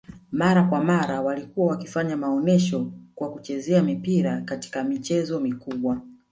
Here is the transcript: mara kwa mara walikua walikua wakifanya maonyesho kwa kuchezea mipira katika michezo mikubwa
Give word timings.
mara 0.31 0.63
kwa 0.63 0.83
mara 0.83 1.21
walikua 1.21 1.25
walikua 1.35 1.67
wakifanya 1.67 2.17
maonyesho 2.17 2.91
kwa 3.15 3.31
kuchezea 3.31 3.83
mipira 3.83 4.41
katika 4.41 4.83
michezo 4.83 5.39
mikubwa 5.39 6.01